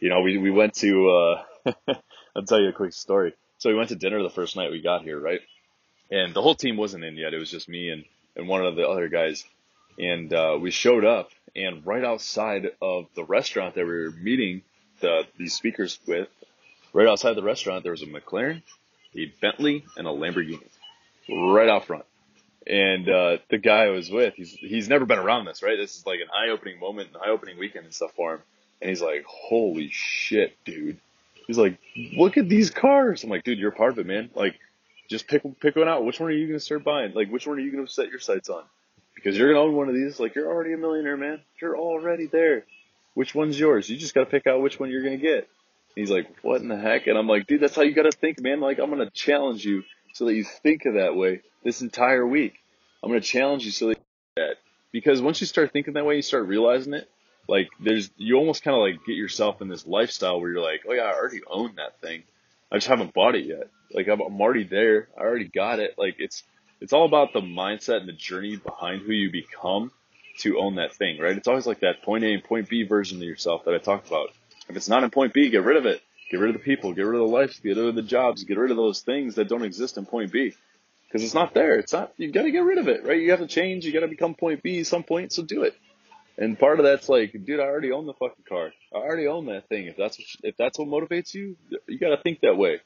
You 0.00 0.08
know, 0.08 0.22
we, 0.22 0.38
we 0.38 0.50
went 0.50 0.74
to, 0.76 1.10
uh, 1.10 1.42
I'll 2.34 2.42
tell 2.44 2.60
you 2.60 2.70
a 2.70 2.72
quick 2.72 2.92
story. 2.94 3.34
So 3.58 3.70
we 3.70 3.76
went 3.76 3.90
to 3.90 3.96
dinner 3.96 4.22
the 4.22 4.30
first 4.30 4.56
night 4.56 4.70
we 4.70 4.80
got 4.80 5.02
here, 5.02 5.20
right? 5.20 5.40
And 6.10 6.34
the 6.34 6.42
whole 6.42 6.54
team 6.54 6.76
wasn't 6.76 7.04
in 7.04 7.16
yet. 7.16 7.34
It 7.34 7.38
was 7.38 7.50
just 7.50 7.68
me 7.68 7.90
and, 7.90 8.04
and 8.34 8.48
one 8.48 8.64
of 8.64 8.74
the 8.74 8.88
other 8.88 9.08
guys. 9.08 9.44
And, 9.98 10.32
uh, 10.32 10.58
we 10.60 10.70
showed 10.70 11.04
up 11.04 11.28
and 11.54 11.86
right 11.86 12.02
outside 12.02 12.70
of 12.80 13.06
the 13.14 13.22
restaurant 13.22 13.74
that 13.74 13.86
we 13.86 13.92
were 13.92 14.10
meeting 14.10 14.62
the, 15.00 15.26
these 15.38 15.54
speakers 15.54 16.00
with, 16.06 16.28
right 16.94 17.06
outside 17.06 17.34
the 17.34 17.42
restaurant, 17.42 17.82
there 17.82 17.92
was 17.92 18.02
a 18.02 18.06
McLaren, 18.06 18.62
a 19.14 19.26
Bentley, 19.40 19.84
and 19.96 20.06
a 20.06 20.10
Lamborghini 20.10 20.64
right 21.28 21.68
out 21.68 21.86
front. 21.86 22.04
And, 22.66 23.08
uh, 23.08 23.38
the 23.50 23.58
guy 23.58 23.84
I 23.84 23.90
was 23.90 24.10
with, 24.10 24.34
he's, 24.34 24.52
he's 24.52 24.88
never 24.88 25.04
been 25.04 25.18
around 25.18 25.46
this, 25.46 25.62
right? 25.62 25.76
This 25.76 25.96
is 25.96 26.06
like 26.06 26.20
an 26.20 26.28
eye-opening 26.32 26.78
moment, 26.78 27.10
an 27.10 27.20
eye-opening 27.24 27.58
weekend 27.58 27.84
and 27.84 27.94
stuff 27.94 28.12
for 28.14 28.34
him. 28.34 28.40
And 28.80 28.88
he's 28.88 29.02
like, 29.02 29.24
holy 29.26 29.90
shit, 29.90 30.56
dude. 30.64 30.98
He's 31.46 31.58
like, 31.58 31.78
look 32.16 32.36
at 32.36 32.48
these 32.48 32.70
cars. 32.70 33.24
I'm 33.24 33.30
like, 33.30 33.44
dude, 33.44 33.58
you're 33.58 33.70
part 33.70 33.92
of 33.92 33.98
it, 33.98 34.06
man. 34.06 34.30
Like, 34.34 34.54
just 35.08 35.28
pick 35.28 35.42
pick 35.60 35.76
one 35.76 35.88
out. 35.88 36.04
Which 36.04 36.18
one 36.18 36.30
are 36.30 36.32
you 36.32 36.46
gonna 36.46 36.60
start 36.60 36.84
buying? 36.84 37.12
Like, 37.12 37.28
which 37.30 37.46
one 37.46 37.58
are 37.58 37.60
you 37.60 37.70
gonna 37.70 37.88
set 37.88 38.08
your 38.08 38.20
sights 38.20 38.48
on? 38.48 38.62
Because 39.14 39.36
you're 39.36 39.52
gonna 39.52 39.64
own 39.64 39.74
one 39.74 39.88
of 39.88 39.94
these. 39.94 40.18
Like, 40.18 40.34
you're 40.34 40.48
already 40.48 40.72
a 40.72 40.76
millionaire, 40.76 41.16
man. 41.16 41.40
You're 41.60 41.76
already 41.76 42.26
there. 42.26 42.64
Which 43.14 43.34
one's 43.34 43.58
yours? 43.58 43.88
You 43.90 43.98
just 43.98 44.14
gotta 44.14 44.30
pick 44.30 44.46
out 44.46 44.62
which 44.62 44.80
one 44.80 44.90
you're 44.90 45.02
gonna 45.02 45.16
get. 45.18 45.48
He's 45.94 46.10
like, 46.10 46.26
what 46.42 46.62
in 46.62 46.68
the 46.68 46.78
heck? 46.78 47.06
And 47.06 47.18
I'm 47.18 47.26
like, 47.26 47.46
dude, 47.46 47.60
that's 47.60 47.76
how 47.76 47.82
you 47.82 47.92
gotta 47.92 48.12
think, 48.12 48.40
man. 48.40 48.60
Like, 48.60 48.78
I'm 48.78 48.88
gonna 48.88 49.10
challenge 49.10 49.64
you 49.64 49.82
so 50.12 50.26
that 50.26 50.34
you 50.34 50.44
think 50.44 50.84
of 50.86 50.94
that 50.94 51.16
way 51.16 51.40
this 51.64 51.82
entire 51.82 52.26
week. 52.26 52.54
I'm 53.02 53.10
gonna 53.10 53.20
challenge 53.20 53.64
you 53.64 53.70
so 53.70 53.88
that, 53.88 53.98
that. 54.36 54.56
because 54.92 55.20
once 55.20 55.40
you 55.40 55.46
start 55.46 55.72
thinking 55.72 55.94
that 55.94 56.06
way, 56.06 56.16
you 56.16 56.22
start 56.22 56.46
realizing 56.46 56.94
it 56.94 57.08
like 57.48 57.68
there's 57.80 58.10
you 58.16 58.36
almost 58.36 58.62
kind 58.62 58.76
of 58.76 58.80
like 58.82 59.04
get 59.06 59.16
yourself 59.16 59.60
in 59.60 59.68
this 59.68 59.86
lifestyle 59.86 60.40
where 60.40 60.50
you're 60.50 60.62
like, 60.62 60.82
oh 60.88 60.92
yeah, 60.92 61.02
I 61.02 61.14
already 61.14 61.40
own 61.50 61.74
that 61.76 62.00
thing. 62.00 62.22
I 62.70 62.76
just 62.76 62.86
haven't 62.86 63.12
bought 63.14 63.34
it 63.34 63.44
yet. 63.44 63.68
Like 63.92 64.08
I'm, 64.08 64.20
I'm 64.20 64.40
already 64.40 64.64
there. 64.64 65.08
I 65.18 65.22
already 65.22 65.48
got 65.48 65.78
it. 65.78 65.94
Like 65.98 66.16
it's 66.18 66.44
it's 66.80 66.92
all 66.92 67.04
about 67.04 67.32
the 67.32 67.40
mindset 67.40 67.98
and 68.00 68.08
the 68.08 68.12
journey 68.12 68.56
behind 68.56 69.02
who 69.02 69.12
you 69.12 69.30
become 69.30 69.90
to 70.38 70.58
own 70.58 70.76
that 70.76 70.94
thing, 70.94 71.18
right? 71.20 71.36
It's 71.36 71.48
always 71.48 71.66
like 71.66 71.80
that 71.80 72.02
point 72.02 72.24
A 72.24 72.32
and 72.32 72.42
point 72.42 72.68
B 72.68 72.84
version 72.84 73.18
of 73.18 73.24
yourself 73.24 73.64
that 73.64 73.74
I 73.74 73.78
talked 73.78 74.06
about. 74.08 74.30
If 74.68 74.76
it's 74.76 74.88
not 74.88 75.04
in 75.04 75.10
point 75.10 75.34
B, 75.34 75.50
get 75.50 75.64
rid 75.64 75.76
of 75.76 75.86
it. 75.86 76.00
Get 76.32 76.40
rid 76.40 76.56
of 76.56 76.60
the 76.60 76.64
people, 76.64 76.94
get 76.94 77.02
rid 77.02 77.20
of 77.20 77.28
the 77.28 77.32
life, 77.32 77.62
get 77.62 77.76
rid 77.76 77.86
of 77.86 77.94
the 77.94 78.00
jobs, 78.02 78.42
get 78.42 78.56
rid 78.56 78.70
of 78.70 78.78
those 78.78 79.02
things 79.02 79.34
that 79.34 79.48
don't 79.48 79.62
exist 79.62 79.98
in 79.98 80.06
point 80.06 80.32
B. 80.32 80.54
Cause 81.12 81.22
it's 81.22 81.34
not 81.34 81.52
there. 81.52 81.78
It's 81.78 81.92
not, 81.92 82.14
you 82.16 82.32
gotta 82.32 82.50
get 82.50 82.64
rid 82.64 82.78
of 82.78 82.88
it, 82.88 83.04
right? 83.04 83.20
You 83.20 83.32
have 83.32 83.40
to 83.40 83.46
change, 83.46 83.84
you 83.84 83.92
gotta 83.92 84.08
become 84.08 84.34
point 84.34 84.62
B 84.62 84.82
some 84.82 85.02
point, 85.02 85.30
so 85.30 85.42
do 85.42 85.64
it. 85.64 85.76
And 86.38 86.58
part 86.58 86.80
of 86.80 86.86
that's 86.86 87.10
like, 87.10 87.32
dude, 87.44 87.60
I 87.60 87.64
already 87.64 87.92
own 87.92 88.06
the 88.06 88.14
fucking 88.14 88.46
car. 88.48 88.72
I 88.94 88.96
already 88.96 89.26
own 89.26 89.44
that 89.46 89.68
thing. 89.68 89.88
If 89.88 89.98
that's 89.98 90.18
what, 90.18 90.26
if 90.42 90.56
that's 90.56 90.78
what 90.78 90.88
motivates 90.88 91.34
you, 91.34 91.56
you 91.86 91.98
got 91.98 92.16
to 92.16 92.22
think 92.22 92.40
that 92.40 92.56
way. 92.56 92.80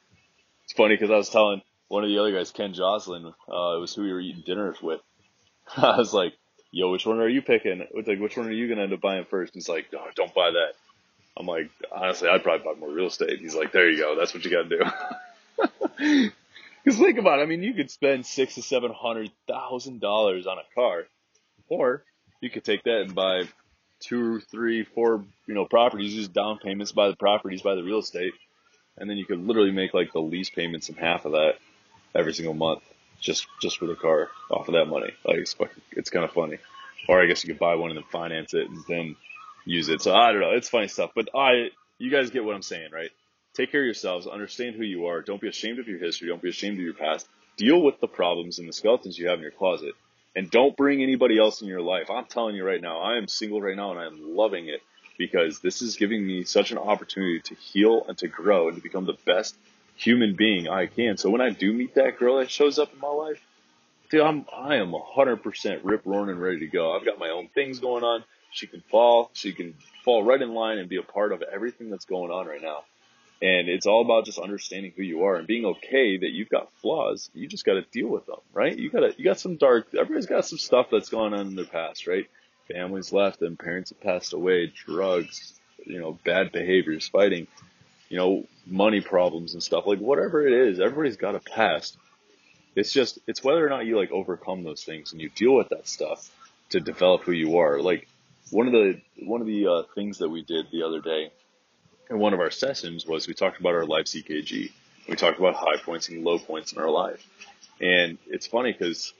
It's 0.65 0.73
funny 0.73 0.97
because 0.97 1.13
I 1.13 1.17
was 1.17 1.31
telling 1.31 1.63
one 1.87 2.03
of 2.03 2.11
the 2.11 2.19
other 2.19 2.33
guys, 2.33 2.51
Ken 2.51 2.75
Joslin, 2.75 3.27
uh, 3.27 3.77
it 3.77 3.81
was 3.81 3.95
who 3.95 4.03
we 4.03 4.13
were 4.13 4.19
eating 4.19 4.43
dinner 4.45 4.75
with. 4.83 5.01
I 5.77 5.97
was 5.97 6.13
like, 6.13 6.35
yo, 6.73 6.91
which 6.91 7.07
one 7.07 7.21
are 7.21 7.29
you 7.29 7.43
picking? 7.43 7.87
Like, 7.95 8.19
which 8.19 8.37
one 8.37 8.49
are 8.49 8.53
you 8.53 8.67
going 8.67 8.79
to 8.79 8.85
end 8.85 8.93
up 8.93 9.01
buying 9.01 9.25
first? 9.31 9.55
And 9.55 9.63
He's 9.63 9.69
like, 9.69 9.87
oh, 9.95 10.09
don't 10.17 10.35
buy 10.35 10.51
that. 10.51 10.73
I'm 11.37 11.47
like, 11.47 11.71
honestly, 11.93 12.29
I'd 12.29 12.43
probably 12.43 12.65
buy 12.65 12.79
more 12.79 12.91
real 12.91 13.07
estate. 13.07 13.41
He's 13.41 13.55
like, 13.55 13.73
there 13.73 13.91
you 13.91 13.99
go. 13.99 14.17
That's 14.17 14.33
what 14.33 14.45
you 14.45 14.51
got 14.51 14.69
to 14.69 14.79
do. 15.59 16.31
Because 16.87 17.01
think 17.01 17.19
about 17.19 17.41
it. 17.41 17.43
I 17.43 17.47
mean, 17.47 17.65
you 17.65 17.75
could 17.75 17.91
spend 17.91 18.25
six 18.25 18.55
to 18.55 18.63
seven 18.63 18.93
hundred 18.93 19.33
thousand 19.49 20.01
dollars 20.01 20.47
on 20.47 20.59
a 20.59 20.63
car, 20.73 21.03
or 21.69 22.05
you 22.41 22.49
could 22.49 22.63
take 22.63 22.85
that 22.85 23.01
and 23.01 23.13
buy 23.13 23.43
two, 23.99 24.39
three, 24.53 24.85
four, 24.85 25.25
you 25.49 25.55
know, 25.55 25.65
properties, 25.65 26.15
use 26.15 26.29
down 26.29 26.59
payments, 26.59 26.93
buy 26.93 27.09
the 27.09 27.17
properties, 27.17 27.63
buy 27.63 27.75
the 27.75 27.83
real 27.83 27.99
estate, 27.99 28.35
and 28.97 29.11
then 29.11 29.17
you 29.17 29.27
could 29.27 29.45
literally 29.45 29.73
make 29.73 29.95
like 29.95 30.13
the 30.13 30.21
lease 30.21 30.49
payments 30.49 30.89
and 30.89 30.97
half 30.97 31.25
of 31.25 31.33
that 31.33 31.55
every 32.15 32.33
single 32.33 32.55
month 32.55 32.83
just 33.21 33.49
just 33.61 33.79
for 33.79 33.87
the 33.87 33.97
car 33.97 34.29
off 34.49 34.69
of 34.69 34.75
that 34.75 34.87
money. 34.87 35.13
Like 35.25 35.39
it's 35.39 35.57
it's 35.91 36.11
kind 36.11 36.25
of 36.25 36.31
funny. 36.31 36.59
Or 37.09 37.21
I 37.21 37.27
guess 37.27 37.43
you 37.43 37.53
could 37.53 37.59
buy 37.59 37.75
one 37.75 37.91
and 37.91 37.99
then 37.99 38.07
finance 38.13 38.55
it 38.55 38.71
and 38.71 38.85
then 38.89 39.17
use 39.67 39.91
it. 39.91 40.01
So 40.01 40.15
I 40.15 40.33
don't 40.33 40.41
know. 40.41 40.53
It's 40.53 40.71
funny 40.71 40.89
stuff, 40.89 41.11
but 41.15 41.29
I 41.35 41.71
you 41.99 42.11
guys 42.11 42.31
get 42.31 42.45
what 42.45 42.55
I'm 42.55 42.63
saying, 42.63 42.91
right? 42.93 43.11
Take 43.55 43.73
care 43.73 43.83
of 43.83 43.87
yourselves. 43.87 44.27
Understand 44.27 44.77
who 44.77 44.85
you 44.85 45.07
are. 45.07 45.21
Don't 45.23 45.41
be 45.41 45.49
ashamed 45.49 45.79
of 45.79 45.89
your 45.89 45.99
history. 45.99 46.29
Don't 46.29 46.43
be 46.43 46.51
ashamed 46.51 46.79
of 46.79 46.85
your 46.85 46.95
past. 46.95 47.27
Deal 47.57 47.83
with 47.83 48.01
the 48.01 48.09
problems 48.09 48.59
and 48.59 48.69
the 48.69 48.73
skeletons 48.73 49.19
you 49.19 49.29
have 49.29 49.39
in 49.39 49.43
your 49.43 49.51
closet 49.51 49.95
and 50.37 50.51
don't 50.51 50.77
bring 50.77 51.03
anybody 51.03 51.39
else 51.39 51.63
in 51.63 51.69
your 51.69 51.81
life. 51.81 52.11
I'm 52.11 52.27
telling 52.27 52.55
you 52.55 52.65
right 52.65 52.81
now, 52.81 53.01
I 53.01 53.17
am 53.17 53.27
single 53.27 53.61
right 53.61 53.75
now 53.75 53.93
and 53.93 53.99
I'm 53.99 54.37
loving 54.37 54.69
it 54.69 54.83
because 55.19 55.61
this 55.61 55.81
is 55.81 55.97
giving 55.97 56.25
me 56.25 56.45
such 56.45 56.71
an 56.71 56.79
opportunity 56.79 57.41
to 57.41 57.55
heal 57.55 58.05
and 58.07 58.19
to 58.19 58.29
grow 58.29 58.69
and 58.69 58.77
to 58.77 58.83
become 58.83 59.07
the 59.07 59.17
best 59.25 59.57
human 59.97 60.37
being 60.37 60.69
I 60.69 60.87
can. 60.87 61.17
So 61.17 61.31
when 61.31 61.41
I 61.41 61.49
do 61.49 61.73
meet 61.73 61.95
that 61.95 62.19
girl 62.19 62.39
that 62.39 62.51
shows 62.51 62.79
up 62.79 62.93
in 62.93 63.01
my 63.01 63.09
life, 63.09 63.43
dude, 64.11 64.21
I'm, 64.21 64.45
I 64.55 64.77
am 64.77 64.93
100% 64.93 65.81
rip 65.83 66.03
roaring 66.05 66.29
and 66.29 66.41
ready 66.41 66.61
to 66.61 66.67
go. 66.67 66.95
I've 66.95 67.07
got 67.07 67.19
my 67.19 67.31
own 67.31 67.49
things 67.55 67.81
going 67.81 68.05
on. 68.05 68.23
She 68.53 68.67
can 68.67 68.83
fall, 68.91 69.31
she 69.35 69.53
can 69.53 69.75
fall 70.05 70.25
right 70.25 70.41
in 70.41 70.55
line 70.55 70.79
and 70.79 70.89
be 70.89 70.97
a 70.97 71.03
part 71.03 71.33
of 71.33 71.43
everything 71.43 71.91
that's 71.91 72.07
going 72.07 72.31
on 72.31 72.47
right 72.47 72.63
now. 72.63 72.85
And 73.43 73.69
it's 73.69 73.87
all 73.87 74.03
about 74.03 74.25
just 74.25 74.39
understanding 74.39 74.93
who 74.97 75.03
you 75.03 75.25
are 75.25 75.37
and 75.37 75.47
being 75.47 75.67
okay 75.67 76.17
that 76.17 76.31
you've 76.31 76.49
got 76.49 76.73
flaws. 76.81 77.31
You 77.35 77.47
just 77.47 77.67
got 77.67 77.75
to 77.75 77.83
deal 77.83 78.09
with 78.09 78.25
them, 78.25 78.39
right? 78.55 78.77
You 78.77 78.91
got 78.91 79.01
to, 79.01 79.15
you 79.19 79.25
got 79.25 79.39
some 79.39 79.57
dark, 79.57 79.89
everybody's 79.95 80.27
got 80.27 80.47
some 80.47 80.59
stuff 80.59 80.87
that's 80.91 81.11
gone 81.11 81.35
on 81.35 81.49
in 81.49 81.55
their 81.55 81.67
past, 81.67 82.07
right? 82.07 82.27
Families 82.73 83.13
left 83.13 83.39
them, 83.39 83.57
parents 83.57 83.91
have 83.91 84.01
passed 84.01 84.33
away, 84.33 84.73
drugs, 84.87 85.53
you 85.85 86.01
know, 86.01 86.19
bad 86.25 86.51
behaviors, 86.51 87.09
fighting, 87.09 87.47
you 88.09 88.17
know, 88.17 88.47
money 88.67 89.03
problems 89.03 89.53
and 89.53 89.63
stuff. 89.63 89.87
Like 89.87 89.99
whatever 89.99 90.47
it 90.47 90.53
is, 90.53 90.81
everybody's 90.81 91.19
got 91.19 91.35
a 91.35 91.41
past. 91.41 91.99
It's 92.75 92.93
just, 92.93 93.19
it's 93.27 93.45
whether 93.45 93.65
or 93.65 93.69
not 93.69 93.85
you 93.85 93.99
like 93.99 94.13
overcome 94.13 94.65
those 94.65 94.83
things 94.83 95.13
and 95.13 95.21
you 95.21 95.29
deal 95.29 95.55
with 95.55 95.69
that 95.69 95.87
stuff 95.89 96.31
to 96.71 96.81
develop 96.81 97.23
who 97.23 97.33
you 97.33 97.59
are. 97.59 97.81
Like 97.81 98.09
one 98.51 98.67
of 98.67 98.73
the, 98.73 99.01
one 99.19 99.41
of 99.41 99.47
the 99.47 99.67
uh, 99.67 99.83
things 99.95 100.19
that 100.19 100.29
we 100.29 100.43
did 100.43 100.67
the 100.71 100.83
other 100.83 101.01
day 101.01 101.31
in 102.11 102.19
one 102.19 102.35
of 102.35 102.41
our 102.41 102.51
sessions 102.51 103.07
was 103.07 103.27
we 103.27 103.35
talked 103.35 103.61
about 103.61 103.75
our 103.75 103.85
life 103.85 104.07
EKG. 104.07 104.71
We 105.09 105.17
talked 105.17 105.39
about 105.39 105.55
high 105.55 105.77
points 105.85 106.09
and 106.09 106.25
low 106.25 106.39
points 106.39 106.73
in 106.73 106.79
our 106.79 106.91
life. 106.91 107.25
And 107.81 108.19
it's 108.27 108.47
funny 108.47 108.73
because 108.73 109.13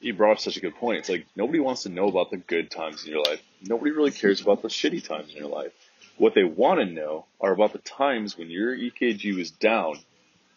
you 0.00 0.14
brought 0.14 0.32
up 0.32 0.40
such 0.40 0.56
a 0.56 0.60
good 0.60 0.74
point. 0.74 0.98
It's 0.98 1.08
like 1.08 1.26
nobody 1.36 1.60
wants 1.60 1.84
to 1.84 1.88
know 1.88 2.08
about 2.08 2.30
the 2.30 2.36
good 2.36 2.70
times 2.70 3.04
in 3.04 3.12
your 3.12 3.22
life. 3.22 3.42
Nobody 3.62 3.92
really 3.92 4.10
cares 4.10 4.40
about 4.40 4.62
the 4.62 4.68
shitty 4.68 5.06
times 5.06 5.30
in 5.30 5.36
your 5.36 5.48
life. 5.48 5.72
What 6.18 6.34
they 6.34 6.44
want 6.44 6.80
to 6.80 6.86
know 6.86 7.26
are 7.40 7.52
about 7.52 7.72
the 7.72 7.78
times 7.78 8.36
when 8.36 8.50
your 8.50 8.76
EKG 8.76 9.36
was 9.36 9.50
down 9.50 9.98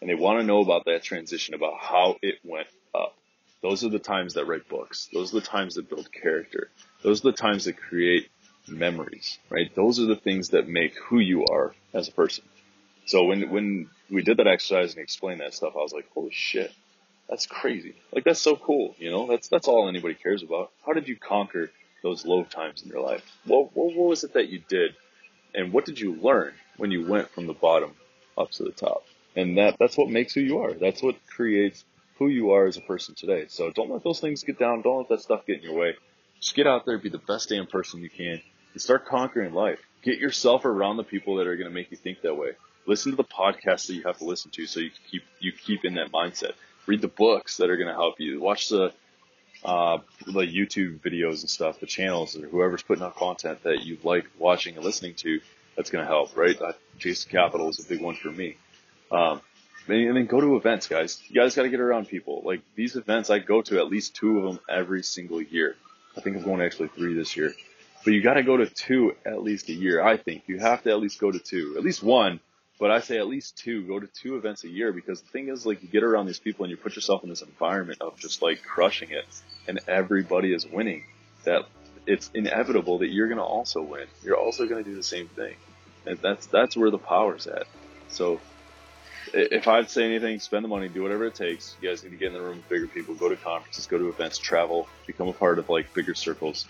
and 0.00 0.10
they 0.10 0.14
want 0.14 0.40
to 0.40 0.46
know 0.46 0.60
about 0.60 0.84
that 0.84 1.02
transition, 1.02 1.54
about 1.54 1.78
how 1.80 2.16
it 2.22 2.36
went 2.44 2.68
up. 2.94 3.16
Those 3.62 3.84
are 3.84 3.88
the 3.88 3.98
times 3.98 4.34
that 4.34 4.46
write 4.46 4.68
books. 4.68 5.08
Those 5.12 5.32
are 5.32 5.40
the 5.40 5.46
times 5.46 5.76
that 5.76 5.88
build 5.88 6.12
character. 6.12 6.70
Those 7.06 7.24
are 7.24 7.30
the 7.30 7.36
times 7.36 7.66
that 7.66 7.76
create 7.76 8.28
memories, 8.66 9.38
right? 9.48 9.72
Those 9.76 10.00
are 10.00 10.06
the 10.06 10.16
things 10.16 10.48
that 10.48 10.66
make 10.66 10.96
who 10.96 11.20
you 11.20 11.46
are 11.46 11.72
as 11.94 12.08
a 12.08 12.10
person. 12.10 12.42
So 13.04 13.26
when, 13.26 13.48
when 13.48 13.88
we 14.10 14.22
did 14.22 14.38
that 14.38 14.48
exercise 14.48 14.92
and 14.92 15.00
explained 15.04 15.38
that 15.38 15.54
stuff, 15.54 15.74
I 15.76 15.82
was 15.82 15.92
like, 15.92 16.10
holy 16.12 16.32
shit, 16.32 16.72
that's 17.28 17.46
crazy. 17.46 17.94
Like 18.12 18.24
that's 18.24 18.40
so 18.40 18.56
cool. 18.56 18.96
You 18.98 19.12
know, 19.12 19.28
that's, 19.28 19.46
that's 19.46 19.68
all 19.68 19.88
anybody 19.88 20.14
cares 20.14 20.42
about. 20.42 20.72
How 20.84 20.94
did 20.94 21.06
you 21.06 21.14
conquer 21.14 21.70
those 22.02 22.26
low 22.26 22.42
times 22.42 22.82
in 22.82 22.88
your 22.88 23.02
life? 23.02 23.22
What, 23.44 23.76
what, 23.76 23.94
what 23.94 24.08
was 24.08 24.24
it 24.24 24.32
that 24.32 24.48
you 24.48 24.60
did? 24.68 24.96
And 25.54 25.72
what 25.72 25.84
did 25.84 26.00
you 26.00 26.16
learn 26.16 26.54
when 26.76 26.90
you 26.90 27.06
went 27.06 27.30
from 27.30 27.46
the 27.46 27.54
bottom 27.54 27.92
up 28.36 28.50
to 28.50 28.64
the 28.64 28.72
top? 28.72 29.04
And 29.36 29.58
that, 29.58 29.76
that's 29.78 29.96
what 29.96 30.10
makes 30.10 30.34
who 30.34 30.40
you 30.40 30.58
are. 30.58 30.72
That's 30.72 31.04
what 31.04 31.24
creates 31.28 31.84
who 32.18 32.26
you 32.26 32.50
are 32.50 32.66
as 32.66 32.76
a 32.76 32.80
person 32.80 33.14
today. 33.14 33.44
So 33.48 33.70
don't 33.70 33.92
let 33.92 34.02
those 34.02 34.18
things 34.18 34.42
get 34.42 34.58
down. 34.58 34.82
Don't 34.82 34.98
let 34.98 35.08
that 35.10 35.20
stuff 35.20 35.46
get 35.46 35.58
in 35.58 35.62
your 35.62 35.78
way. 35.78 35.94
Just 36.40 36.54
get 36.54 36.66
out 36.66 36.86
there, 36.86 36.98
be 36.98 37.08
the 37.08 37.18
best 37.18 37.48
damn 37.48 37.66
person 37.66 38.00
you 38.00 38.10
can, 38.10 38.40
and 38.72 38.82
start 38.82 39.06
conquering 39.06 39.54
life. 39.54 39.80
Get 40.02 40.18
yourself 40.18 40.64
around 40.64 40.96
the 40.96 41.04
people 41.04 41.36
that 41.36 41.46
are 41.46 41.56
going 41.56 41.68
to 41.68 41.74
make 41.74 41.90
you 41.90 41.96
think 41.96 42.22
that 42.22 42.36
way. 42.36 42.52
Listen 42.86 43.12
to 43.12 43.16
the 43.16 43.24
podcasts 43.24 43.88
that 43.88 43.94
you 43.94 44.04
have 44.04 44.18
to 44.18 44.24
listen 44.24 44.50
to 44.52 44.66
so 44.66 44.80
you 44.80 44.90
keep 45.10 45.22
you 45.40 45.52
keep 45.52 45.84
in 45.84 45.94
that 45.94 46.12
mindset. 46.12 46.52
Read 46.86 47.00
the 47.00 47.08
books 47.08 47.56
that 47.56 47.68
are 47.68 47.76
going 47.76 47.88
to 47.88 47.94
help 47.94 48.20
you. 48.20 48.40
Watch 48.40 48.68
the 48.68 48.92
uh, 49.64 49.98
the 50.24 50.32
YouTube 50.32 51.00
videos 51.00 51.40
and 51.40 51.50
stuff, 51.50 51.80
the 51.80 51.86
channels, 51.86 52.36
or 52.36 52.46
whoever's 52.46 52.82
putting 52.82 53.02
out 53.02 53.16
content 53.16 53.62
that 53.64 53.84
you 53.84 53.98
like 54.04 54.26
watching 54.38 54.76
and 54.76 54.84
listening 54.84 55.14
to. 55.14 55.40
That's 55.76 55.90
going 55.90 56.04
to 56.04 56.08
help, 56.08 56.36
right? 56.36 56.60
Uh, 56.60 56.72
Jason 56.98 57.30
Capital 57.30 57.68
is 57.68 57.84
a 57.84 57.88
big 57.88 58.00
one 58.00 58.14
for 58.14 58.30
me. 58.30 58.56
Um, 59.10 59.40
and 59.88 60.16
then 60.16 60.26
go 60.26 60.40
to 60.40 60.56
events, 60.56 60.88
guys. 60.88 61.20
You 61.28 61.40
guys 61.40 61.54
got 61.54 61.62
to 61.62 61.68
get 61.68 61.80
around 61.80 62.08
people. 62.08 62.42
Like 62.44 62.62
these 62.74 62.96
events, 62.96 63.30
I 63.30 63.38
go 63.38 63.62
to 63.62 63.78
at 63.78 63.88
least 63.88 64.14
two 64.14 64.38
of 64.38 64.44
them 64.44 64.60
every 64.68 65.02
single 65.02 65.42
year. 65.42 65.76
I 66.16 66.20
think 66.20 66.36
I'm 66.36 66.42
going 66.42 66.58
to 66.58 66.64
actually 66.64 66.88
three 66.88 67.14
this 67.14 67.36
year. 67.36 67.54
But 68.04 68.14
you 68.14 68.22
got 68.22 68.34
to 68.34 68.42
go 68.42 68.56
to 68.56 68.66
two 68.66 69.16
at 69.24 69.42
least 69.42 69.68
a 69.68 69.72
year. 69.72 70.02
I 70.02 70.16
think 70.16 70.44
you 70.46 70.58
have 70.58 70.82
to 70.84 70.90
at 70.90 71.00
least 71.00 71.18
go 71.18 71.30
to 71.30 71.38
two, 71.38 71.74
at 71.76 71.82
least 71.82 72.02
one. 72.02 72.40
But 72.78 72.90
I 72.90 73.00
say 73.00 73.18
at 73.18 73.26
least 73.26 73.56
two. 73.56 73.86
Go 73.86 73.98
to 73.98 74.06
two 74.06 74.36
events 74.36 74.64
a 74.64 74.68
year 74.68 74.92
because 74.92 75.22
the 75.22 75.28
thing 75.28 75.48
is, 75.48 75.64
like, 75.64 75.82
you 75.82 75.88
get 75.88 76.02
around 76.02 76.26
these 76.26 76.38
people 76.38 76.64
and 76.64 76.70
you 76.70 76.76
put 76.76 76.94
yourself 76.94 77.22
in 77.24 77.30
this 77.30 77.42
environment 77.42 78.02
of 78.02 78.18
just 78.18 78.42
like 78.42 78.62
crushing 78.62 79.10
it, 79.10 79.24
and 79.66 79.80
everybody 79.88 80.52
is 80.52 80.66
winning. 80.66 81.04
That 81.44 81.62
it's 82.06 82.30
inevitable 82.34 82.98
that 82.98 83.08
you're 83.08 83.28
going 83.28 83.38
to 83.38 83.44
also 83.44 83.82
win. 83.82 84.06
You're 84.22 84.36
also 84.36 84.66
going 84.66 84.84
to 84.84 84.88
do 84.88 84.94
the 84.94 85.02
same 85.02 85.28
thing, 85.28 85.54
and 86.06 86.18
that's 86.18 86.46
that's 86.46 86.76
where 86.76 86.90
the 86.90 86.98
power's 86.98 87.46
at. 87.46 87.66
So 88.08 88.40
if 89.32 89.68
I'd 89.68 89.90
say 89.90 90.04
anything, 90.04 90.40
spend 90.40 90.64
the 90.64 90.68
money, 90.68 90.88
do 90.88 91.02
whatever 91.02 91.26
it 91.26 91.34
takes. 91.34 91.76
You 91.80 91.88
guys 91.88 92.02
need 92.02 92.10
to 92.10 92.16
get 92.16 92.28
in 92.28 92.34
the 92.34 92.40
room 92.40 92.56
with 92.56 92.68
bigger 92.68 92.86
people, 92.86 93.14
go 93.14 93.28
to 93.28 93.36
conferences, 93.36 93.86
go 93.86 93.98
to 93.98 94.08
events, 94.08 94.38
travel, 94.38 94.88
become 95.06 95.28
a 95.28 95.32
part 95.32 95.58
of 95.58 95.68
like 95.68 95.92
bigger 95.94 96.14
circles, 96.14 96.66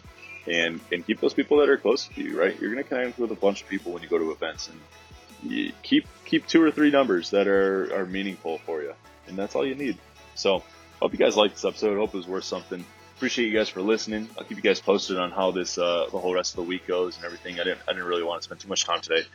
and 0.46 0.80
and 0.92 1.06
keep 1.06 1.20
those 1.20 1.34
people 1.34 1.58
that 1.58 1.68
are 1.68 1.76
close 1.76 2.08
to 2.08 2.22
you. 2.22 2.38
Right, 2.38 2.58
you're 2.60 2.72
going 2.72 2.82
to 2.82 2.88
connect 2.88 3.18
with 3.18 3.30
a 3.30 3.36
bunch 3.36 3.62
of 3.62 3.68
people 3.68 3.92
when 3.92 4.02
you 4.02 4.08
go 4.08 4.18
to 4.18 4.30
events, 4.30 4.68
and 4.68 5.72
keep 5.82 6.06
keep 6.25 6.46
two 6.46 6.62
or 6.62 6.70
three 6.70 6.90
numbers 6.90 7.30
that 7.30 7.46
are 7.48 7.94
are 7.94 8.06
meaningful 8.06 8.58
for 8.58 8.82
you, 8.82 8.94
and 9.28 9.36
that's 9.36 9.54
all 9.54 9.66
you 9.66 9.75
need. 9.75 9.98
So, 10.34 10.62
hope 11.00 11.12
you 11.12 11.18
guys 11.18 11.36
liked 11.36 11.54
this 11.54 11.64
episode. 11.64 11.96
Hope 11.96 12.14
it 12.14 12.18
was 12.18 12.26
worth 12.26 12.44
something. 12.44 12.84
Appreciate 13.16 13.46
you 13.46 13.56
guys 13.56 13.70
for 13.70 13.80
listening. 13.80 14.28
I'll 14.36 14.44
keep 14.44 14.58
you 14.58 14.62
guys 14.62 14.78
posted 14.78 15.18
on 15.18 15.30
how 15.30 15.50
this 15.50 15.78
uh, 15.78 16.06
the 16.10 16.18
whole 16.18 16.34
rest 16.34 16.52
of 16.52 16.56
the 16.56 16.68
week 16.68 16.86
goes 16.86 17.16
and 17.16 17.25
everything. 17.25 17.58
I 17.60 17.64
didn't 17.64 17.80
I 17.88 17.92
didn't 17.92 18.06
really 18.06 18.25
want 18.25 18.42
to 18.42 18.44
spend 18.44 18.60
too 18.60 18.68
much 18.68 18.84
time 18.84 19.00
today 19.00 19.26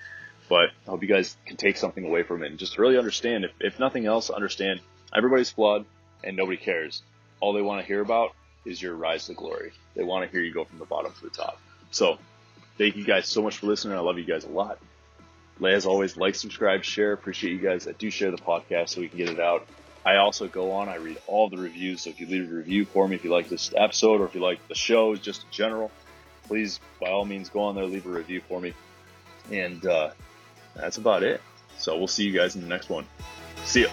but 0.51 0.71
I 0.85 0.89
hope 0.89 1.01
you 1.01 1.07
guys 1.07 1.37
can 1.45 1.55
take 1.55 1.77
something 1.77 2.03
away 2.03 2.23
from 2.23 2.43
it 2.43 2.47
and 2.47 2.59
just 2.59 2.77
really 2.77 2.97
understand, 2.97 3.45
if, 3.45 3.51
if 3.61 3.79
nothing 3.79 4.05
else, 4.05 4.29
understand 4.29 4.81
everybody's 5.15 5.49
flawed 5.49 5.85
and 6.25 6.35
nobody 6.35 6.57
cares. 6.57 7.03
All 7.39 7.53
they 7.53 7.61
want 7.61 7.79
to 7.79 7.87
hear 7.87 8.01
about 8.01 8.35
is 8.65 8.81
your 8.81 8.93
rise 8.93 9.27
to 9.27 9.33
glory. 9.33 9.71
They 9.95 10.03
want 10.03 10.25
to 10.25 10.29
hear 10.29 10.43
you 10.43 10.53
go 10.53 10.65
from 10.65 10.79
the 10.79 10.85
bottom 10.85 11.13
to 11.13 11.21
the 11.21 11.29
top. 11.29 11.57
So 11.91 12.17
thank 12.77 12.97
you 12.97 13.05
guys 13.05 13.29
so 13.29 13.41
much 13.41 13.59
for 13.59 13.67
listening. 13.67 13.95
I 13.97 14.01
love 14.01 14.17
you 14.17 14.25
guys 14.25 14.43
a 14.43 14.49
lot. 14.49 14.79
As 15.65 15.85
always, 15.85 16.17
like, 16.17 16.35
subscribe, 16.35 16.83
share. 16.83 17.13
Appreciate 17.13 17.53
you 17.53 17.59
guys 17.59 17.85
that 17.85 17.97
do 17.97 18.09
share 18.09 18.31
the 18.31 18.37
podcast 18.37 18.89
so 18.89 18.99
we 18.99 19.07
can 19.07 19.19
get 19.19 19.29
it 19.29 19.39
out. 19.39 19.65
I 20.05 20.17
also 20.17 20.49
go 20.49 20.73
on, 20.73 20.89
I 20.89 20.95
read 20.95 21.21
all 21.27 21.47
the 21.47 21.59
reviews. 21.59 22.01
So 22.01 22.09
if 22.09 22.19
you 22.19 22.27
leave 22.27 22.51
a 22.51 22.55
review 22.55 22.83
for 22.83 23.07
me, 23.07 23.15
if 23.15 23.23
you 23.23 23.31
like 23.31 23.47
this 23.47 23.71
episode 23.77 24.19
or 24.19 24.25
if 24.25 24.35
you 24.35 24.41
like 24.41 24.67
the 24.67 24.75
show 24.75 25.15
just 25.15 25.43
in 25.43 25.51
general, 25.51 25.91
please, 26.43 26.81
by 26.99 27.09
all 27.09 27.23
means, 27.23 27.47
go 27.47 27.61
on 27.61 27.75
there, 27.75 27.85
leave 27.85 28.05
a 28.05 28.09
review 28.09 28.41
for 28.49 28.59
me. 28.59 28.73
And 29.49 29.85
uh, 29.85 30.11
that's 30.75 30.97
about 30.97 31.23
it. 31.23 31.41
So 31.77 31.97
we'll 31.97 32.07
see 32.07 32.23
you 32.23 32.31
guys 32.31 32.55
in 32.55 32.61
the 32.61 32.67
next 32.67 32.89
one. 32.89 33.05
See 33.63 33.83
ya. 33.83 33.89